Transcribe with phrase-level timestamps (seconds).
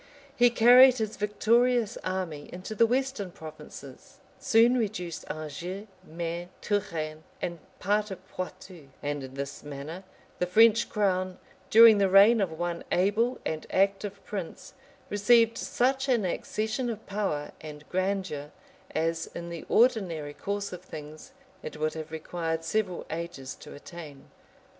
[0.35, 7.59] He carried his victorious army into the western provinces; soon reduced Anjou, Maine, Touraine, and
[7.77, 10.03] part of Poictou;[] and in this manner
[10.39, 11.37] the French crown,
[11.69, 14.73] during the reign of one able and active prince,
[15.11, 18.49] received such an accession of power and grandeur,
[18.95, 21.31] as, in the ordinary course of things,
[21.61, 24.31] it would have required several ages to attain.